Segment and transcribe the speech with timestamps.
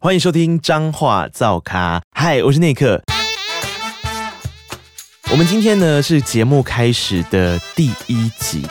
[0.00, 2.00] 欢迎收听彰话造咖。
[2.12, 3.02] 嗨，我是内克。
[5.32, 8.64] 我们今天呢是节目开始的第一集。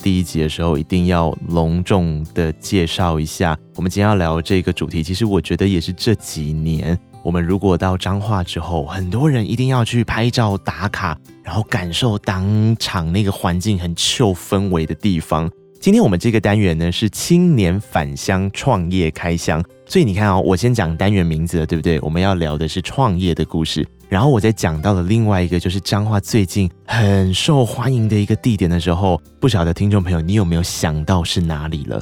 [0.00, 5.00] 第一集的时候一定要隆重的介绍一下，我们今天要聊这个主题。
[5.00, 15.48] 其实我觉得也是这几年，我们如果到彰化之后，很多人一定要去拍照打卡，然后感受当场那个环境很酷氛围的地方。
[15.82, 21.98] 今天我们这个单元呢是青年返乡创业开箱，所以你看哦，我先讲单元名字了，对不对？
[22.02, 32.00] 我们要聊的是创业的故事，然后我再讲到了另外一个就是彰化最近很受欢迎的一个地点的时候，不晓得听众朋友你有没有想到是哪里了？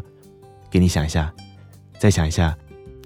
[0.71, 1.33] 给你想一下，
[1.99, 2.55] 再想一下，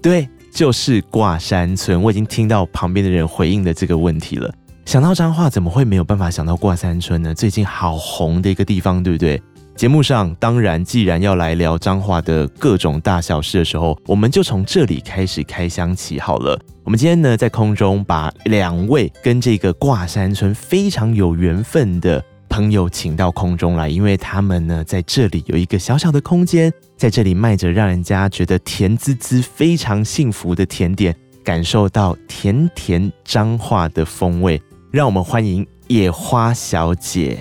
[0.01, 2.03] 对，就是挂山村。
[2.03, 4.53] 我已经听到旁边的人回应的这个问题了。
[4.83, 7.33] 想到彰化，怎么会没有办法想到挂山村呢？
[7.33, 9.41] 最近好红的一个地方，对不对？
[9.75, 16.57] 节目上当然，既然要来聊彰化的各种大小事的时候，我们就从这里开始开箱起好了。
[16.85, 34.61] 我们今天呢，在空中把两位跟这个挂山村非常有缘分的朋友请到空中来，因为他们呢，在这里有一个小小的空间，在这里卖着让人家觉得甜滋滋、非常幸福的甜点，感受到甜甜彰化的风味。
[34.89, 37.37] 让我们欢迎野花小姐。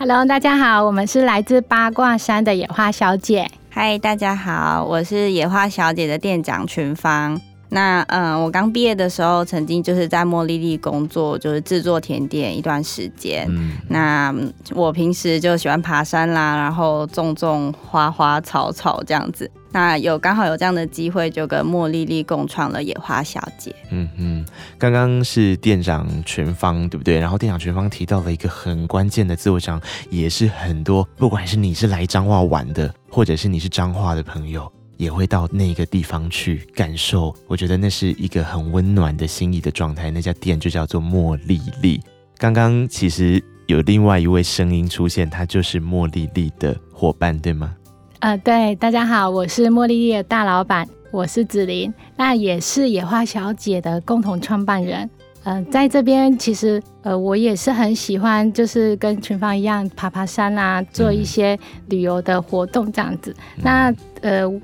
[0.00, 3.50] Hello，大家好，我们是来自八卦山的野花小姐。
[3.68, 7.40] 嗨，大家好，我是野花小姐的店长群芳。
[7.70, 13.44] 那嗯，我刚毕业的时候，曾经就是在茉莉莉工作，就是制作甜点一段时间。
[13.50, 14.32] 嗯，那
[14.72, 19.50] 我平时就喜欢爬山啦，然后种种花花草草这样子。
[19.70, 23.74] 那有刚好有这样的机会，就跟莫莉莉共创了野花小姐。
[23.90, 24.46] 嗯嗯，
[24.78, 27.18] 刚刚是店长群芳，对不对？
[27.18, 37.34] 然后店长群芳提到了一个很关键的字，我想也是很多，不管是你是来彰化玩的，或者是你是彰化的朋友，也会到那个地方去感受。
[37.46, 40.10] 我觉得那是一个很温暖的心意的状态。
[40.10, 42.00] 那家店就叫做茉莉莉。
[42.38, 47.74] 刚刚其实有另外一位声音出现，他就是茉莉莉的伙伴，对吗？
[48.20, 55.08] 呃，对，大家好，我是茉莉莉的大老板，我是子琳，那也是野花小姐的共同创办人。
[55.44, 61.56] 呃，在这边其实呃，我也是很喜欢，就是跟群芳一样爬爬山啊，做一些
[61.90, 63.32] 旅游的活动这样子。
[63.58, 64.62] 嗯、那呃，嗯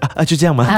[0.00, 0.66] 啊啊，就这样吗？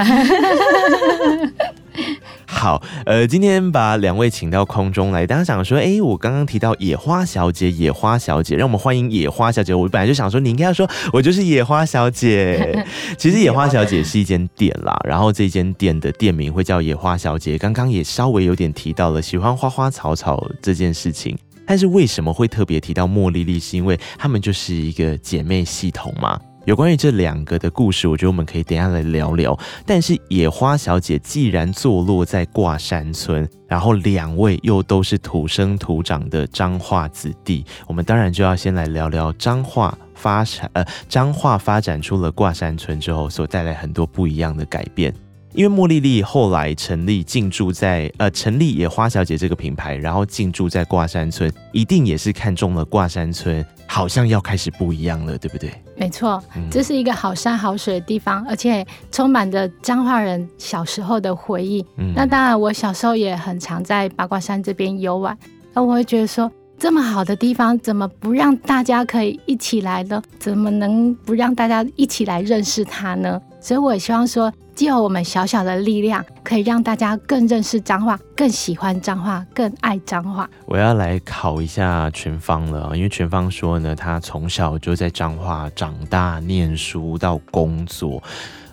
[2.47, 9.73] 好，呃，今天把两位请到空中来，大家想说，哎、欸，我刚刚提到野花小姐，野花小姐，让我们欢迎野花小姐。
[9.73, 12.85] 我本来就想说，你应该要说，我就是野花小姐。
[13.17, 17.57] 其实野花小姐是一间店啦，然后这间店的店名会叫野花小姐。
[17.57, 23.59] 刚刚也稍微有点提到了喜欢花花草草这件事情，但是为什么会特别提到茉莉莉？
[23.59, 26.39] 是因为他们就是一个姐妹系统嘛。
[26.67, 29.59] 有关于这两个的故事，我觉得我们可以等下来聊聊。
[29.87, 45.13] 但是野花小姐既然坐落在挂山村，然后两位又都是土生土长的彰化子弟，我们当然就要先来聊聊彰化发展，呃，彰化发展出了挂山村之后所带来很多不一样的改变。
[45.61, 55.71] 因为茉莉莉后来成立进驻在呃成立野花小姐这个品牌，然后进驻在挂山村，一定也是看中了挂山村，好像要开始不一样了，对不对？
[55.99, 61.85] 没错，这是一个好山好水的地方，而且充满着彰化人小时候的回忆。
[61.99, 65.37] 嗯，那当然，我小时候也很常在八卦山这边游玩，
[65.75, 70.23] 那我会觉得说，这么好的地方，怎么不让大家可以一起来呢？
[70.39, 73.39] 怎么能不让大家一起来认识它呢？
[73.61, 74.53] 所以我也希望说。
[74.73, 80.49] 借由我们小小的力量，可以让大家更认识彰化，更喜欢彰化，更爱彰化。
[80.65, 88.23] 我要来考一下群芳了，因为群芳说呢，他从小就在彰化长大，念书到工作。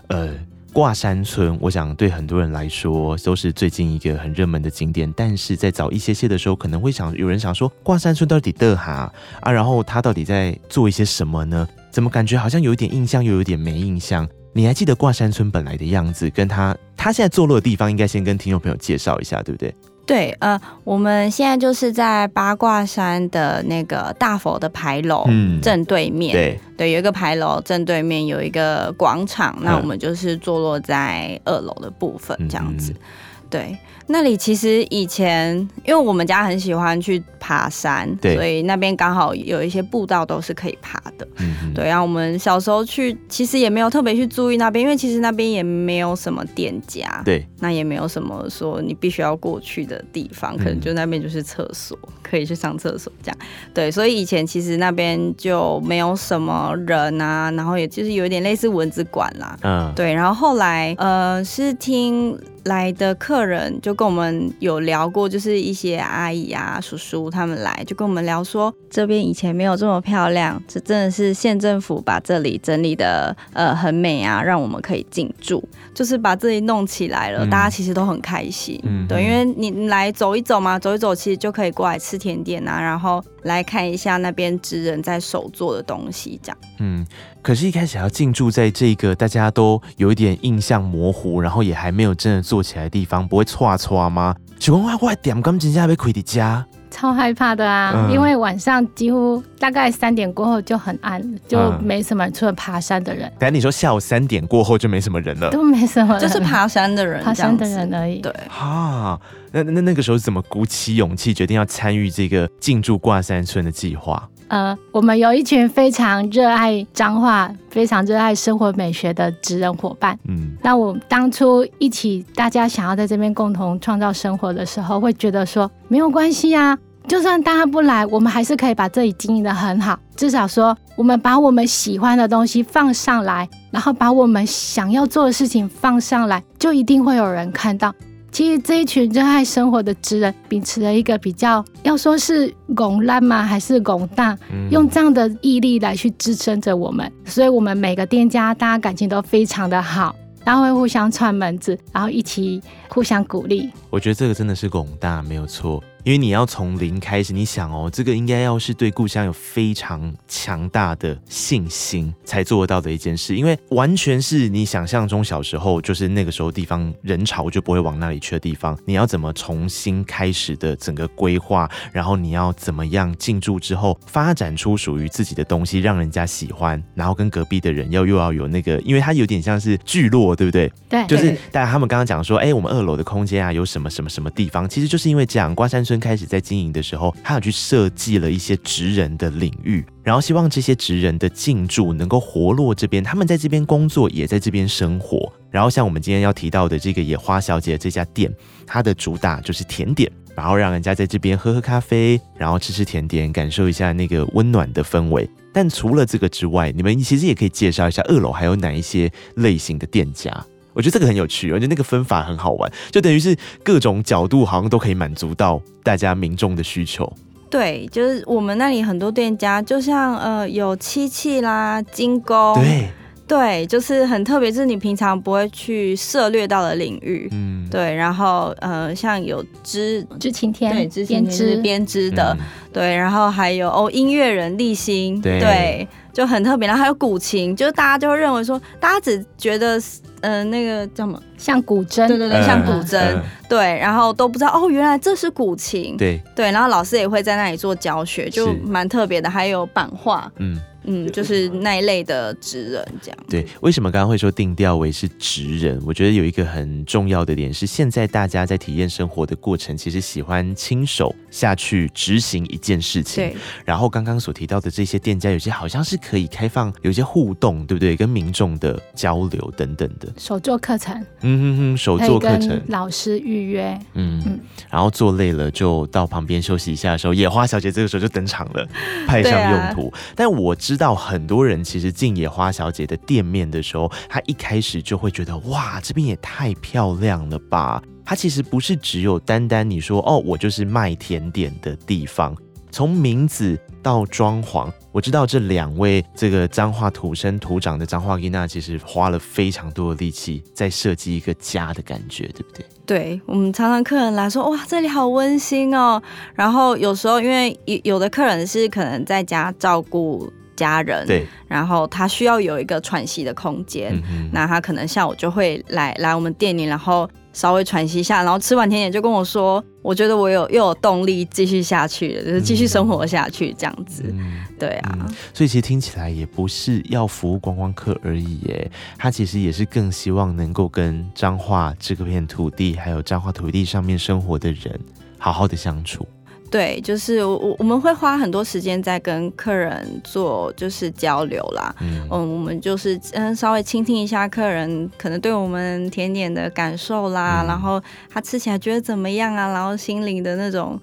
[0.08, 0.34] 呃，
[0.72, 5.12] 挂山村，我想对很多人来说都是最近一个很热门的景点。
[5.14, 9.12] 但是在早一些些的时候，可能会想有人想说，挂山村到底的哈
[9.42, 9.52] 啊？
[9.52, 11.68] 然后他到底在做一些什么呢？
[11.92, 14.26] 怎么感觉好像有一点印象，又有点没印象？
[14.58, 19.72] 你还记得挂山村本来的样子，跟他他现在坐落的地方，应该先跟听众朋友介绍一下，对不对？
[20.04, 25.28] 对，呃，我们现在就是在八卦山的那个大佛的牌楼
[25.62, 32.92] 正对面，嗯、对对，有一个牌楼正对面有一个广场，那我们就是坐落在二楼的部分，这样子。
[32.94, 33.02] 嗯
[33.50, 33.78] 对。
[34.10, 35.56] 那里其实以前，
[35.86, 41.28] 因为我们家很喜欢去爬山，对，所以那边刚好有一些步道都是可以爬的。
[41.40, 41.86] 嗯，对。
[41.86, 53.38] 然后我们小时候去，其实也没有特别去注意那边，因为其实那边也没有什么店家，对，那也没有什么说你必须要过去的地方，可能就那边就是厕所，嗯、可以去上厕所这样。
[53.74, 59.58] 对，所以以前其实那边就没有什么人啊，然后也就是有一点类似蚊子馆啦。
[59.64, 60.14] 嗯，对。
[60.14, 62.38] 然后后来，呃，是听。
[62.68, 87.08] 来的客人就跟我们有聊过，就是一些阿姨啊、叔叔他们来就跟我们聊说，这边以前没有这么漂亮，这真的是县政府把这里整理的呃很美啊，让我们可以进驻，就是把这里弄起来了，嗯、大家其实都很开心，嗯，对，因为你来走一走嘛，走一走其实就可以过来吃甜点啊，然后来看一下那边职人在手做的东西，这样，嗯。
[87.40, 94.36] 可是，一开始要进驻在这个大家都有一点印象模糊，然后也还没有真的做起来的地方，不会错错吗？
[94.60, 97.94] 请问外外点刚进家被亏的家，超害怕的啊！
[97.96, 103.32] 嗯、因为晚上几乎大概三点过后就很暗，就没什么人，除了爬山的人。
[103.38, 108.20] 等你说下午三点过后就没什么人了，都没什么人，就是爬山的人，爬山的人而已。
[108.20, 109.20] 对，哈，
[109.52, 114.28] 那那那个时候怎么鼓起勇气决定要参与这个进驻挂山村的计划？
[114.48, 120.18] 呃，我们有一群非常热爱彰化、非常热爱生活美学的职人伙伴。
[120.28, 126.78] 嗯，那我当初一起大家想要在这边共同创造生活的时候，会觉得说没有关系啊，
[127.08, 130.00] 就算大家不来，我们还是可以把这里经营的很好。
[130.16, 137.94] 至少说，我们把我们喜欢的东西放上来，然后把我们想要做的事情放上来，就一定会有人看到。
[138.38, 144.38] 其实这一群热爱生活的职人，秉持了一个比较，要说是拱烂吗，还是拱大？
[144.70, 150.16] 用这样的毅力来去支撑着我们，所以我们每个店家大家感情都非常的好。
[150.46, 153.70] 然后会互相串门子，然后一起互相鼓励。
[153.90, 180.38] 我觉得这个真的是拱大没有错，因为你要从零开始，你想哦，这个应该要是对故乡有非常强大的信心才做得到的一件事，因为完全是你想象中小时候就是那个时候地方人潮就不会往那里去的地方，你要怎么重新开始的整个规划，然后你要怎么样进驻之后发展出属于自己的东西，让人家喜欢，然后跟隔壁的人要又要有那个，因为它有点像是聚落。
[180.38, 180.72] 对不对？
[180.88, 184.70] 对，就是大家他们刚刚讲说，哎，我们二楼的空间啊，有什么什么什么地方？
[184.70, 195.32] 其实就是因为这样，瓜山村开始在经营的时候，他有去设计了一些职人的领域，然后希望这些职人的进驻能够活络这边，他们在这边工作，也在这边生活。
[195.50, 198.34] 然后像我们今天要提到的这个野花小姐这家店，
[198.66, 205.28] 它的主打就是甜点，然后让人家在这边喝喝咖啡，然后吃吃甜点，感受一下那个温暖的氛围。
[205.54, 210.46] 但除了这个之外，你们其实也可以介绍一下二楼还有哪一些类型的店家。
[210.78, 217.12] 我觉得这个很有趣，而且那个分法很好玩，就等于是各种角度好像都可以满足到大家民众的需求。
[217.50, 222.54] 对，就是我们那里很多店家，就像呃有漆器啦、金工。
[222.54, 222.88] 对。
[223.28, 227.28] 对，就是很特别，是你平常不会去涉猎到的领域。
[227.34, 236.68] 嗯，对，然后呃，像有织织晴天，对，织编织编织的，嗯、对，然后还有哦，音乐人立新，对，对，就很特别。
[236.68, 239.80] 然后还有古琴，就是大家就会认为说，大家只觉得
[240.22, 246.20] 呃那个叫什么，像古筝，对对对，像古筝，嗯、对，然后都不知道哦，原来这是古琴，对。
[246.36, 249.30] 对，然后老师也会在那里做教学，就蛮特别的。
[249.30, 250.60] 还有版画，嗯。
[250.90, 253.18] 嗯，就是那一类的职人这样。
[253.30, 255.78] 对，为什么刚刚会说定调为是职人？
[255.86, 263.26] 我觉得有一个很重要的点是，现在大家在体验生活的过程，其实喜欢亲手下去执行一件事情。
[263.26, 263.36] 对。
[263.66, 267.94] 然后刚刚所提到的这些店家，有些好像是可以开放，有些互动，对不对？
[267.98, 270.08] 跟民众的交流等等的。
[270.18, 270.96] 手作课程。
[271.20, 272.62] 嗯哼哼，手作课程。
[272.68, 273.78] 老师预约。
[273.96, 274.40] 嗯嗯。
[274.70, 278.66] 然后做累了就到旁边休息一下的时候，野花小姐这个时候就登场了，
[279.06, 279.90] 派上用途。
[279.90, 280.77] 啊、但我知。
[280.78, 287.82] 知道很多人其实进野花小姐的店面的时候，他一开始就会觉得哇，这边也太漂亮了吧！
[288.06, 292.38] 它其实不是只有单单你说哦，我就是卖甜点的地方。
[292.70, 302.66] 从名字到装潢，我知道这两位这个彰化土生土长的彰化吉娜，其实花了非常多的力气在设计一个家的感觉，对不对？
[302.86, 306.00] 对，我们常常客人来说，哇，这里好温馨哦。
[306.36, 310.32] 然后有时候因为有有的客人是可能在家照顾。
[310.58, 324.04] 家人，对，然后他需要有一个喘息的空间，嗯、那他可能下午就会来来我们店里，然后稍微喘息一下，然后吃完甜点就跟我说，我觉得我有又有动力继续下去了，就是继续生活下去这样子。
[324.08, 334.80] 嗯、对啊、嗯，所以其实听起来也不是要服务观光客而已耶，他其实也是更希望能够跟彰化这个片土地，还有彰化土地上面生活的人
[335.20, 336.08] 好好的相处。
[336.50, 350.80] 对，就是我我们会花很多时间在跟客人做就是交流啦，嗯，嗯，我们就是嗯稍微倾听一下客人可能对我们甜点的感受啦，嗯、然后他吃起来觉得怎么样啊，然后心灵的那种。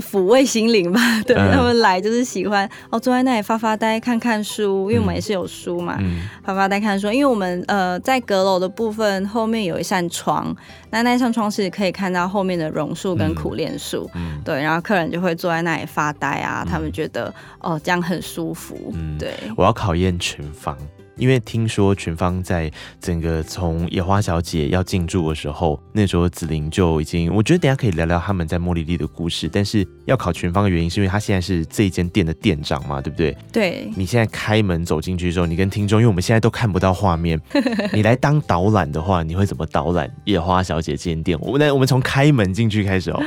[0.00, 7.10] 是抚慰心灵吧， 对、嗯、他们来就是喜欢哦，坐在那里发发呆，看看书，因为我们也是有书嘛，嗯、发发呆看书。
[7.10, 10.54] 因为我们呃在阁楼的部分后面有一扇窗，
[10.90, 19.32] 那那扇窗是可以看到后面的榕树跟苦楝树，嗯、对，然后客人就会坐在那里发呆啊，嗯、他们觉得哦这样很舒服，嗯、对。
[19.56, 20.76] 我要考验群芳。
[21.16, 22.70] 因为听说群芳在
[23.00, 29.48] 整个从野花小姐要进驻的时候，那时候紫菱就已经，我觉得等一下可以聊聊他们在茉莉莉的故事。
[29.50, 33.36] 但是要考群芳的原因，是因为他现在是这一间店的店长嘛，对不对？
[33.52, 33.90] 对。
[33.96, 37.40] 你现在开门走进去的时候，你跟听众，因为我们现在都看不到画面，
[37.92, 41.38] 你来当导览的话，你会怎么导览野花小姐这间店？
[41.40, 43.22] 我们来，我们从开门进去开始哦。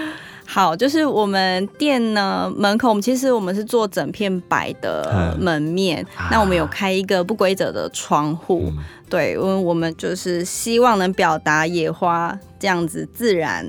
[0.51, 13.63] 好，就是我们店呢门口，我们其实我们是做整片白的门面，嗯、那我们有开一个不规则的窗户，嗯、对，因为我们就是希望能表达野花这样子自然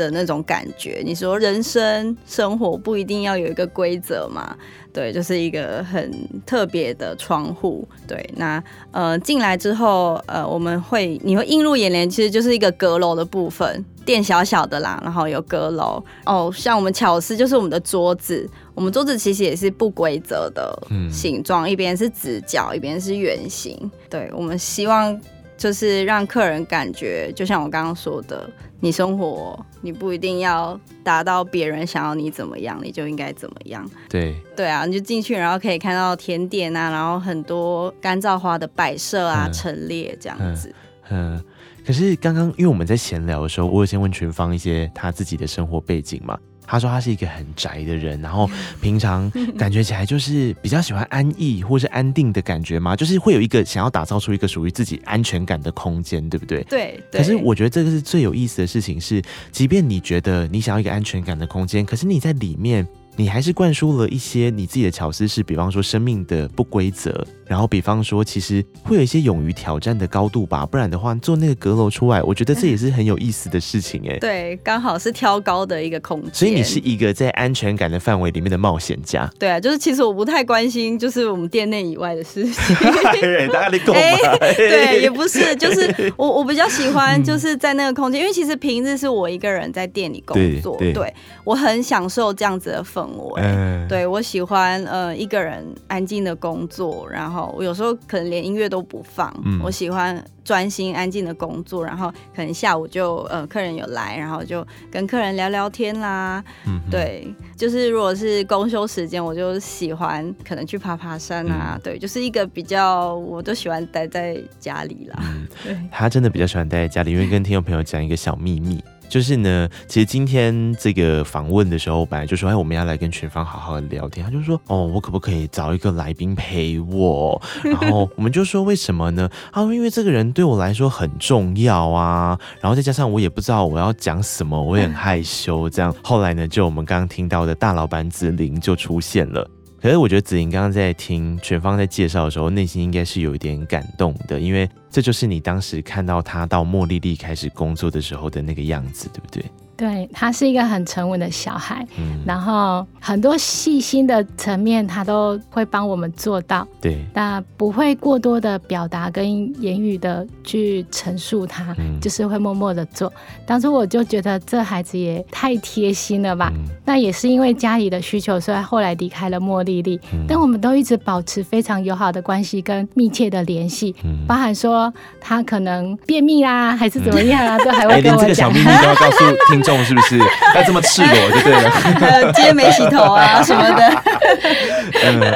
[0.00, 1.02] 的那种感觉。
[1.04, 4.56] 你说人生生活不一定要有一个规则嘛？
[4.92, 6.10] 对，就是一个很
[6.44, 7.86] 特别的窗户。
[8.08, 16.50] 对，那呃进来之后，呃我们会你会映入眼帘，其实就是一个阁楼的部分，店小小的啦，然后有阁楼哦。
[16.52, 20.76] 像我们巧思就是我们的桌子，我们桌子其实也是不规则的
[21.12, 23.78] 形状，嗯、一边是直角，一边是圆形。
[24.08, 25.16] 对，我们希望
[25.60, 28.48] 就是让客人感觉，就像我刚刚说的。
[28.82, 33.86] 你生活，你不一定要达到别人想要你怎么样，你就应该怎么样。
[34.08, 40.74] 对对啊，你就进去，然后可以看到甜点啊，然后很多干燥花的摆设啊，嗯、陈列这样子
[41.10, 41.34] 嗯。
[41.34, 41.44] 嗯，
[41.86, 46.38] 可是刚刚因为我们在闲聊的时候，我有先问群芳一些他自己的生活背景嘛。
[46.70, 48.48] 他说他是一个很宅的人，然后
[48.80, 56.62] 平常感觉起来就是比较喜欢安逸或是安定的感觉嘛，就是会有一个想要打造出一个属于自己安全感的空间，对不对？
[56.70, 57.02] 对。
[57.10, 62.86] 可是我觉得这个是最有意思的事情是，即便你觉得你想要一个安全感的空间，可是你在里面。
[63.16, 74.16] 你还是灌输了一些你自己的巧思，是比方说生命的不规则，然后比方说其实会有一些勇于挑战的高度吧，不然的话做那个阁楼出来，我觉得这也是很有意思的事情哎。
[74.22, 79.28] 对，刚好是挑高的一个空间，所以你是一个在安全感的范围里面的冒险家。
[79.36, 82.76] 对啊，就是其实我不太关心就是我们店内以外的事情，
[83.52, 84.00] 大家你懂吗？
[84.56, 93.00] 对，也不是，就是我我比较喜欢就是在那个空间，因为其实平日是我一个人在店里工作，对，对，我很享受这样子的氛。
[93.36, 106.42] 嗯，对，我喜欢呃一个人安静的工作，然后我有时候可能连音乐都不放，嗯、我喜欢专心安静的工作，然后可能下午就呃客人有来，然后就跟客人聊聊天啦。
[106.66, 111.74] 嗯，对，就是如果是公休时间，我就喜欢可能去爬爬山啊。
[111.76, 115.18] 嗯、对，就是一个比较，我都喜欢待在家里啦。
[115.22, 118.82] 嗯，对，他真的比较喜欢待在家里，因为跟听众朋友讲一个小秘密。
[119.10, 124.24] 就是呢，其实今天这个访问的时候，本来就说，哎，我们要来跟群芳好好的聊天。
[124.24, 127.42] 他就说，哦，我可不可以找一个来宾陪我？
[127.64, 129.28] 然后我们就说，为什么呢？
[129.52, 132.38] 他 说，因为这个人对我来说很重要啊。
[132.60, 135.68] 然后再加上我也不知道我要讲什么，我也很害羞。
[135.68, 139.50] 这样后来呢，就我们刚刚听到的大老板子琳就出现了。
[139.80, 149.42] 可是我觉得子莹刚刚在听全方在介绍的时候，内心应该是有一点感动的，因为这就是你当时看到他到茉莉莉开始工作的时候的那个样子，对不对？
[149.80, 159.26] 对，他是一个很沉稳的小孩，嗯，然后很多细心的层面他都会帮我们做到，对，那不会过多的表达跟
[159.62, 163.10] 言语的去陈述他，嗯，就是会默默的做。
[163.46, 179.69] 当初我就觉得这孩子也太贴心了吧，嗯，那也是因为家里的需求，所以后来离开了莫莉莉，嗯，但我们都一直保持非常友好的关系跟密切的联系，嗯，包含说他可能便秘啦，还是怎么样啊，嗯，都还会跟我讲，欸，连这个小秘密都要告诉听众。
[179.78, 180.18] 是不是
[180.54, 182.32] 要这么赤裸就对了？
[182.34, 184.02] 今天没洗头啊 什么的。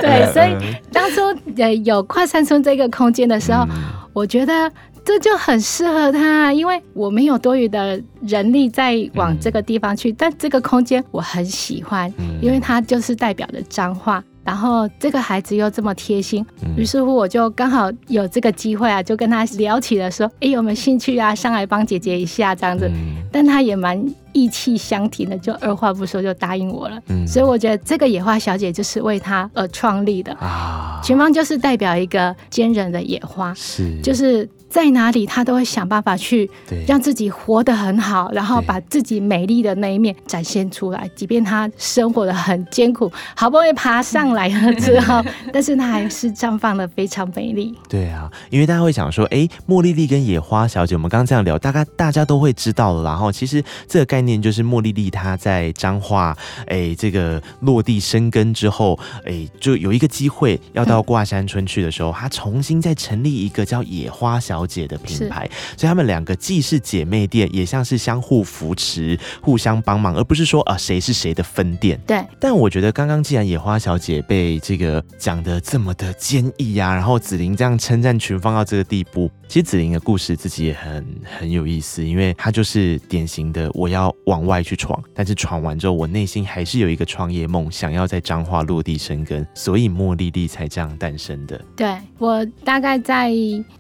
[0.00, 1.20] 对，所以当初
[1.56, 3.66] 呃有快山村这个空间的时候，
[4.12, 4.70] 我觉得
[5.04, 14.22] 这就很适合他，因为我没有多余的人力再往这个地方去，但这个空间我很喜欢，因为它就是代表着彰化。
[14.44, 16.44] 然后这个孩子又这么贴心，
[16.76, 22.86] 于、嗯、是乎我就刚好有这个机会啊，就跟他聊起了说，哎，有没有兴趣啊，上来帮姐姐一下这样子。
[22.88, 27.00] 嗯、但他也蛮意气相挺的，就二话不说就答应我了。
[27.08, 34.48] 嗯，所以我觉得这个野花小姐就是为他而创立的啊，群芳就是代表一个坚韧的野花，是，就是。
[34.74, 36.50] 在哪里，他都会想办法去
[36.84, 41.08] 让自己活得很好，然后把自己美丽的那一面展现出来。
[41.14, 45.22] 即便他生活的很艰苦，好不容易爬上来了之后，
[45.54, 47.72] 但是他还是绽放的非常美丽。
[47.88, 53.04] 对啊，因为大家会想说，哎，茉莉莉跟野花小姐，我们刚刚这样聊，大概大家都会知道了。
[53.04, 72.00] 然后，其实这个概念就是茉莉莉她在彰化，哎，这个落地生根之后，哎，就有一个机会要到挂山村去的时候，她重新再成立一个叫野花小姐的品牌，所以他们两个既是姐妹店，也像是相互扶持、互相帮忙，而不是说啊谁是谁的分店。
[72.06, 72.22] 对。
[72.38, 81.06] 但我觉得刚刚既然野花小姐被这个讲的这么的坚毅啊，然后紫琳这样称赞群芳到这个地步，其实紫琳的故事自己也很
[81.38, 91.60] 很有意思，因为她就是典型的我要往外去闯，但是闯完之后，我内心还是有一个创业梦，想要在彰化落地生根，所以茉莉莉才这样诞生的。
[91.76, 93.32] 对，我大概在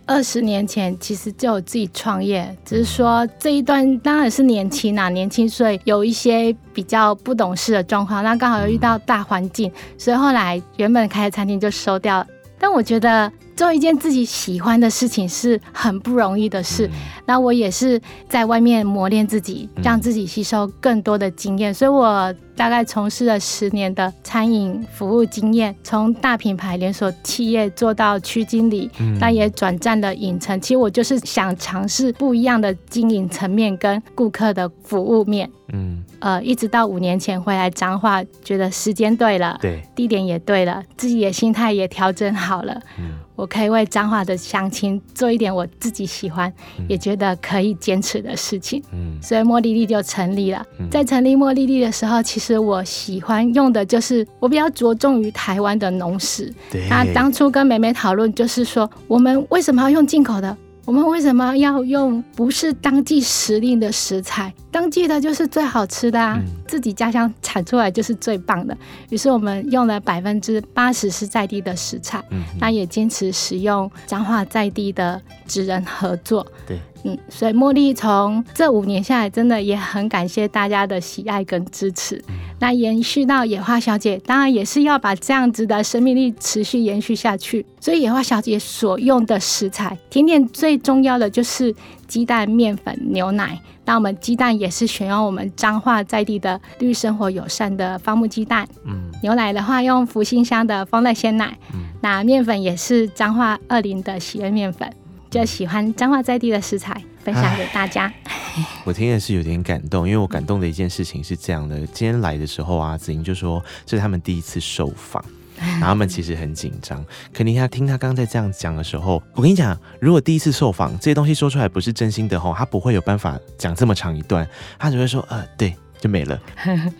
[0.06, 0.96] 二十年前。
[1.00, 12.26] 其实就有自己创业，只是说这一段当然是年轻啊，年轻所以有一些比较不懂事的状况，那刚好又遇到大环境，所以后来原本开的餐厅就收掉了。
[12.58, 16.88] 但我觉得做一件自己喜欢的事情是很不容易的事，
[17.26, 22.34] 那我也是在外面磨练自己，让自己吸收更多的经验，所以我。
[22.56, 30.60] 大概从事了十年的餐饮服务经验，从大品牌连锁企业做到区经理，那、嗯、也转战了影城。
[30.60, 35.50] 其实我就是想尝试不一样的经营层面跟顾客的服务面。
[35.74, 42.80] 嗯，呃，一直到五年前回来彰化，觉得时间对了，对，地点也对了，自己的心态也调整好了。
[42.98, 43.14] 嗯。
[43.36, 48.80] 我可以为彰化的乡亲做一点我自己喜欢，嗯、也觉得可以坚持的事情。
[48.92, 50.64] 嗯，所以茉莉莉就成立了。
[50.78, 56.48] 嗯、在成立茉莉莉的时候，其实我喜欢用的就是我比较着重于台湾的农史。
[56.70, 56.86] 对。
[56.88, 60.56] 那当初跟美美讨论，就是说我们为什么要用进口的？
[60.86, 64.52] 我们为什么要用不是当季时令的食材？
[64.70, 68.76] 当季的就是最好吃的啊，嗯、自己家乡产出来就是最棒的。
[69.08, 76.46] 于是我们用了百分之八十是在地的食材，嗯、那也坚持使用彰化在地的职人合作。
[76.66, 76.78] 对。
[77.04, 82.16] 嗯，所以茉莉从这五年下来，真的也很感谢大家的喜爱跟支持。
[82.28, 87.64] 嗯、那延续到野花小姐，当然也是要把这样子的生命力持续延续下去。
[87.78, 91.74] 所以野花小姐所用的食材，甜点最重要的就是
[92.08, 93.60] 鸡蛋、面粉、牛奶。
[93.84, 98.66] 那我们鸡蛋也是选用我们彰化在地的绿生活友善的方木鸡蛋。
[98.86, 101.54] 嗯，牛奶的话用福兴乡的丰乐鲜奶。
[101.74, 104.90] 嗯，那面粉也是彰化二林的喜悦面粉。
[105.34, 108.12] 就喜欢彰化在地的食材，分享给大家。
[108.86, 115.24] 我听的是有点感动，因为我感动的一件事情是这样的： 今天来的时候啊，子英就说这是他们第一次受访，
[115.58, 117.04] 然后他们其实很紧张。
[117.32, 125.74] 可你看，听他刚刚在这样讲的时候，我跟你讲，如果第一次受访，这些东西说出来不是真心的吼，他不会有办法讲这么长一段，他只会说呃，对。
[126.04, 126.38] 就没了，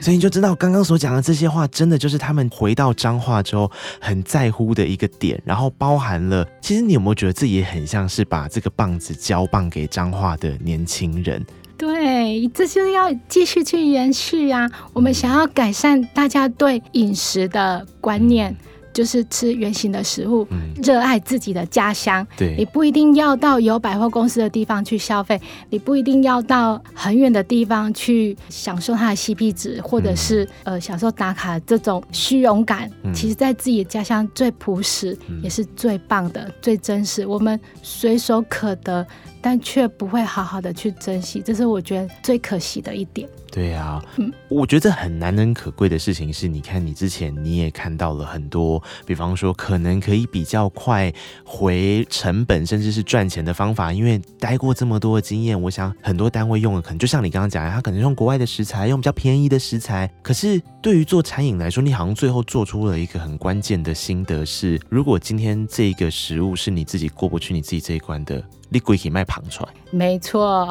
[0.00, 11.44] 所以你就知道刚刚所讲的这些话，真的就是他们回到彰化之后很在乎的一个点，然后包含了，其实你有没有觉得自己很像是把这个棒子交棒给彰化的年轻人？
[11.76, 14.66] 对，这就是要继续去延续啊！
[14.94, 18.56] 我们想要改善大家对饮食的观念。
[18.94, 20.46] 就是吃原形的食物，
[20.82, 22.26] 热、嗯、爱自己的家乡。
[22.36, 32.90] 对，你不一定要到有百货公司的地方去消费，你不一定要到很远的地方去享受它的 CP 值，或者是、嗯、呃享受打卡这种虚荣感。
[33.02, 37.26] 嗯、其实，在自己的家乡最朴实，也是最棒的、嗯、最真实。
[37.26, 39.04] 我们随手可得，
[39.44, 43.28] 但却不会好好的去珍惜，这是我觉得最可惜的一点。
[43.52, 51.12] 对啊，嗯，我觉得很难能可贵的事情是，你看你之前你也看到了很多，比方说可能可以比较快
[51.44, 53.92] 回成本，甚至是赚钱的方法。
[53.92, 60.10] 因为待过这么多的经验，我想很多单位用的可能就像你刚刚讲的，他可能用国外的食材，用比较便宜的食材。
[60.22, 68.42] 可是对于做餐饮来说，你好像最后做出了一个很关键的心得是：如果今天这个食物是你自己过不去你自己这一关的。
[68.74, 70.68] 你鬼可以卖旁出来，没错，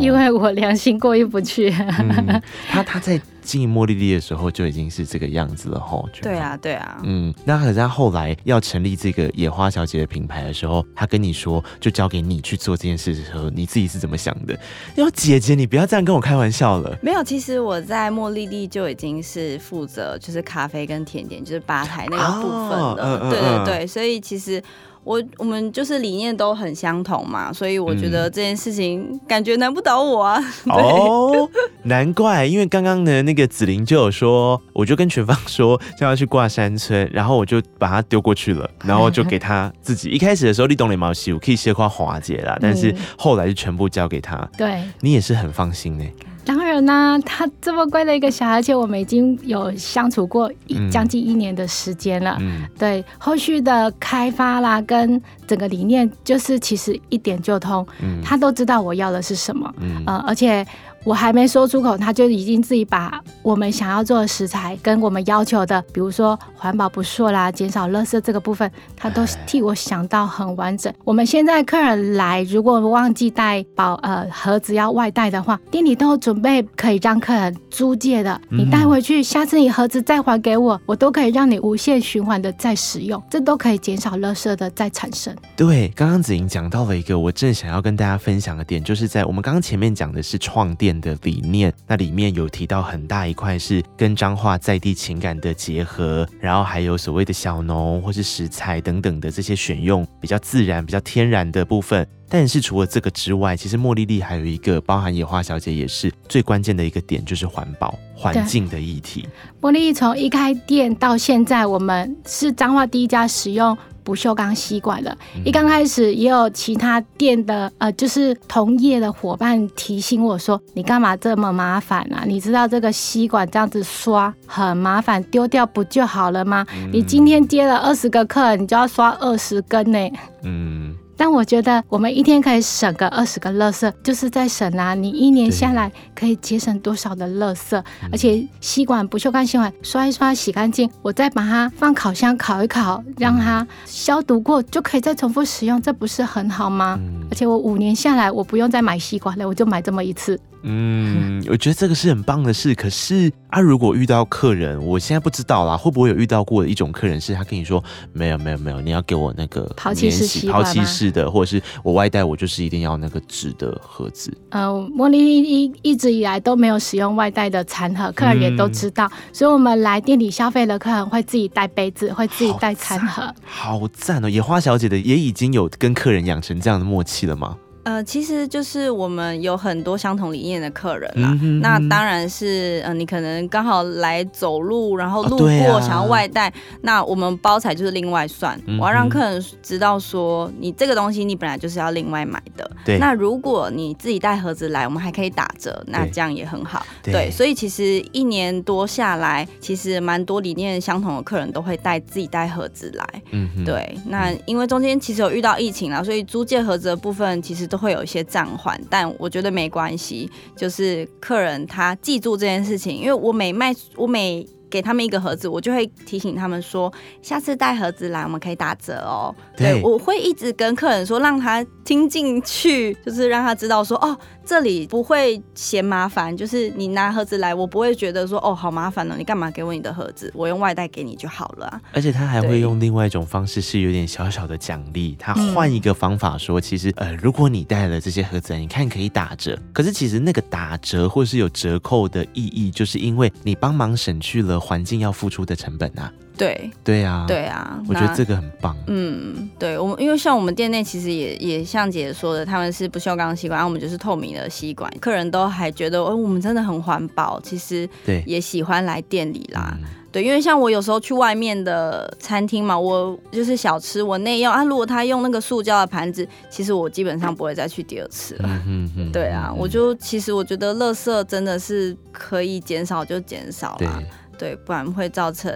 [0.00, 1.70] 因为我良心过意不去。
[1.70, 6.08] 嗯、他他在经营茉莉莉的时候就已经是这个样子了吼。
[6.20, 6.98] 对啊，对啊。
[7.04, 14.58] 嗯，那可是他后来要成立这个野花小姐的品牌的时候，他跟你说就交给你去做这件事的时候，你自己是怎么想的？
[14.96, 16.98] 要姐姐，你不要这样跟我开玩笑了。
[17.00, 22.96] 没有，其实我在茉莉莉就已经是负责就是咖啡跟甜点，就是吧台那个部分了。
[22.96, 24.60] 哦嗯嗯嗯、对对对，所以其实。
[25.06, 30.36] 我我们就是理念都很相同嘛，所以我觉得这件事情感觉难不倒我啊。
[30.66, 31.48] 嗯、哦，
[31.84, 40.08] 难怪，因为刚刚呢那个子玲就有说，我就跟全芳说叫他去挂山村，然后我就把他丢过去了，然后就给他自己。
[40.08, 44.36] 一开始的时候，你懂礼貌西，我可以先夸华姐啦，但是后来就全部交给他。
[44.58, 46.04] 对，你也是很放心呢。
[46.46, 52.38] 当然啦、啊，他这么乖的一个小孩，而且我们已经有相处过一将近一年的时间了。
[52.40, 57.86] 嗯，对，后续的开发啦，跟整个理念，就是其实一点就通。
[58.00, 59.74] 嗯，他都知道我要的是什么。
[59.80, 60.64] 嗯，呃，而且。
[61.06, 70.92] 我还没说出口，他就已经自己把我们想要做的食材跟我们要求的，比如说环保不塑啦、减少垃圾这个部分，他都替我想到很完整。
[71.04, 85.32] 我们现在客人来，如果忘记带保呃盒子要外带的话，店里都有准备可以让客人租借的，你带回去，下次你盒子再还给我，我都可以让你无限循环的再使用，这都可以减少垃圾的再产生。
[85.54, 102.06] 对，刚刚子莹讲到了一个我正想要跟大家分享的点，就是在我们刚刚前面讲的是创店的理念，那里面有提到很大一块是跟彰化在地情感的结合，然后还有所谓的小农或是食材等等的这些选用比较自然、比较天然的部分。
[102.28, 109.28] 但是除了这个之外，其实茉莉莉还有一个包含野花小姐也是最关键的一个点，就是环保环境的议题。
[109.60, 113.76] 茉莉莉从一开店到现在，我们是彰化第一家使用。
[114.06, 122.22] 不锈钢吸管的，一刚开始也有其他店的呃，就是同业的伙伴提醒我说：“你干嘛这么麻烦啊？
[122.24, 126.64] 你知道这个吸管这样子刷很麻烦，丢掉不就好了吗？
[126.92, 129.98] 你今天接了二十个客人，你就要刷二十根呢。”
[130.44, 130.95] 嗯。
[131.16, 134.94] 但我觉得我们一天可以省个二十个垃圾，就是在省啊！
[134.94, 137.82] 你一年下来可以节省多少的垃圾？
[138.12, 146.98] 而且吸管不锈钢吸管刷一刷洗干净，我再把它放烤箱烤一烤，让它消毒过就可以再重复使用，这不是很好吗？
[147.30, 150.38] 而且我五年下来我不用再买吸管了，我就买这么一次。
[150.68, 152.74] 嗯，我觉得这个是很棒的事。
[152.74, 160.48] 可是啊，如果遇到客人，我现在不知道啦，会不会有遇到过的一种客人是他跟你说没有没有没有，你要给我那个抛弃式？
[160.50, 164.36] 抛弃式的，或者是我外带，我就是一定要那个纸的盒子。
[164.50, 173.32] 呃，茉莉莉一一直以来都没有使用外带的餐盒，客人也都知道，嗯、所以我们来店里消费的客人会自己带杯子，会自己带餐盒。
[173.44, 174.28] 好赞哦！
[174.28, 177.56] 野花小姐的也已经有跟客人养成这样的默契了吗？
[177.86, 181.38] 呃，其实就是我们有很多相同理念的客人啦。
[181.62, 188.60] 那当然是，呃，你可能刚好来走路，然后路过想要外带，那我们包材就是另外算。
[188.66, 192.68] 嗯、我要让客人知道说，你这个东西你本来就是要另外买的。
[192.84, 192.98] 对。
[192.98, 196.84] 那如果你自己带盒子来，我们还可以打折，那这样也很好。
[197.04, 197.12] 对。
[197.12, 203.22] 对所以其实一年多下来，其实蛮多理念相同的客人都会带自己带盒子来。
[203.30, 203.96] 嗯对。
[204.06, 207.75] 那因为中间其实有遇到疫情啦，所以租借盒子的部分其实都。
[207.76, 219.34] 会有一些暂缓，但我觉得没关系，就是客人他记住这件事情，因为我每卖我每给他们一个盒子，我就会提醒他们说，下次带盒子来，我们可以打折哦。
[219.56, 224.14] 对，对，我会一直跟客人说，让他听进去，就是让他知道说，哦。
[224.48, 230.32] 这里不会嫌麻烦，就是你拿盒子来，我不会觉得说哦好麻烦哦，你干嘛给我你的盒子？
[230.36, 231.80] 我用外带给你就好了啊。
[231.92, 235.16] 而且他还会用另外一种方式，是有点小小的奖励。
[235.18, 239.58] 他换一个方法说，其实呃，如果你带了这些盒子来，你看可以打折。
[239.72, 246.12] 可是其实那个打折或是有折扣的意义，就是因为你帮忙省去了环境要付出的成本啊。
[246.36, 248.76] 对对啊，对啊，我觉得这个很棒。
[248.88, 259.78] 嗯，对，我们因为像我们店内其实也也像姐姐说的，他们是不锈钢吸管，然后我们就是透明的吸管，客人都还觉得哦，我们真的很环保，其实对也喜欢来店里啦。
[260.12, 268.42] 对，对，因为像我有时候去外面的餐厅嘛，我就是小吃我内用啊，如果他用那个塑胶的盘子，其实我基本上不会再去第二次了。
[268.46, 269.08] 嗯嗯嗯。
[269.16, 274.02] 对啊，我就其实我觉得垃圾真的是可以减少就减少啦。
[274.38, 275.50] 对，不然会造成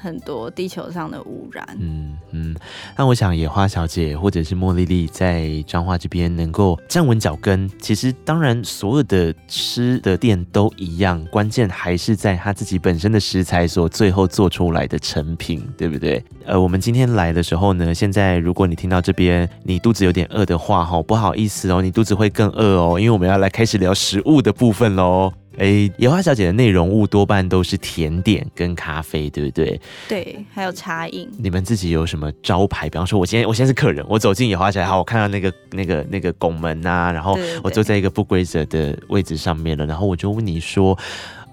[0.00, 1.66] 很多地球上的污染。
[1.80, 2.54] 嗯嗯，
[2.96, 16.22] 那我想野花小姐或者是茉莉莉在彰化这边能够站稳脚跟，其实当然所有的吃的店都一样，关键还是在他自己本身的食材所最后做出来的成品，对不对？
[16.44, 25.32] 呃，我们今天来的时候呢，现在如果你听到这边你肚子有点饿的话，哈，不好意思哦，你肚子会更饿哦，因为我们要来开始聊食物的部分喽。
[25.58, 29.80] 哎，野花小姐的内容物多半都是甜点跟咖啡，对不对？
[30.08, 31.28] 对，还有茶饮。
[31.38, 32.88] 你们自己有什么招牌？
[32.88, 40.98] 比方说，我今天我现在是客人，我走进野花小姐，好，我看到那个那个那个拱门啊，然后我坐在一个不规则的位置上面了，然后我就问你说。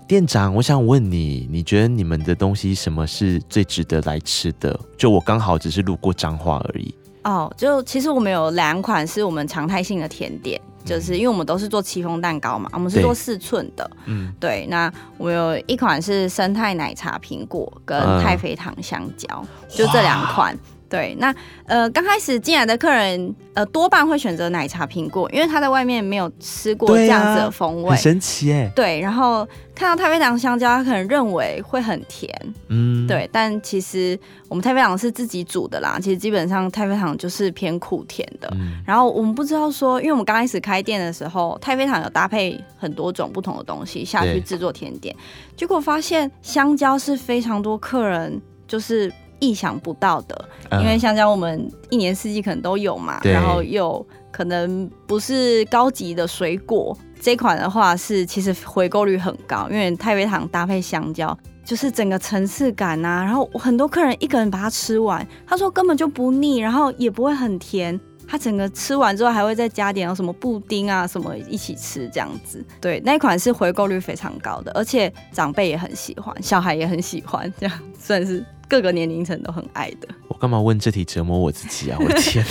[0.07, 4.79] 店长，我想问你，你觉得你们的东西什么是最值得来吃的？
[4.95, 6.93] 就我刚好只是路过彰化而已。
[7.25, 13.89] 哦，就其实我们有两款是我们常态性的甜点，嗯、就是因为我们都是做戚风蛋糕嘛，我们是做四寸的。
[14.05, 14.65] 嗯，对。
[14.69, 20.57] 那我有一款是生态奶茶苹果跟太妃糖香蕉，嗯、就这两款。
[20.95, 28.71] 对，那呃，刚开始进来的客人，呃，多半会选择奶茶苹果，因为他在外面没有吃过这样子的风味，啊、很神奇哎。
[28.75, 32.29] 对，然后看到太妃糖香蕉，他可能认为会很甜，
[32.69, 38.47] 嗯，对，但其实我们太妃糖是自己煮的啦，其实基本上太妃糖就是偏苦甜的。
[38.53, 49.11] 嗯、然后我们不知道说，因为我们刚开始开店的时候，太妃糖有搭配很多种不同的东西下去制作甜点，对结果发现香蕉是非常多客人就是。
[49.39, 67.99] 意想不到的，因为香蕉我们一年四季可能都有嘛，嗯、然后又可能不是高级的水果，这款的话是其实回购率很高，因为太妃糖搭配香蕉，就是整个层次感啊，然后很多客人一个人把它吃完，他说根本就不腻，然后也不会很甜。
[68.27, 80.07] 他整个吃完之后还会再加点什么布丁啊什么一起吃这样子，对，那款是回购率非常高的，而且长辈也很喜欢，小孩也很喜欢，这样算是各个年龄层都很爱的。
[80.27, 81.97] 我干嘛问这题折磨我自己啊？
[81.99, 82.45] 我的天